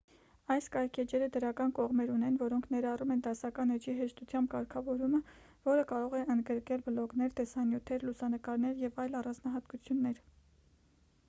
[0.53, 5.21] այս կայքէջերը դրական կողմեր ունեն որոնք ներառում են դասական էջի հեշտությամբ կարգավորումը
[5.69, 10.21] որը կարող է ընդգրկել բլոգներ տեսանյութեր լուսանկարներ և այլ առանձնահատկություններ